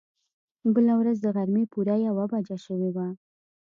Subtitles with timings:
[0.73, 3.07] بله ورځ د غرمې پوره يوه بجه شوې وه.